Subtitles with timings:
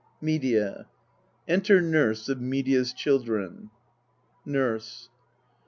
[0.19, 0.87] MEDEA
[1.47, 3.69] Enter NURSE of Medea s Children
[4.47, 5.09] NURSE.